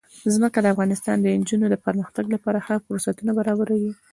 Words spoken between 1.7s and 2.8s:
پرمختګ لپاره ښه